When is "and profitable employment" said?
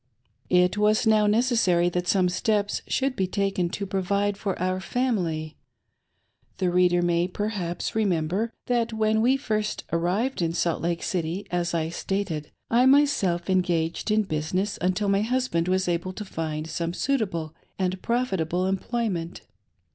17.77-19.41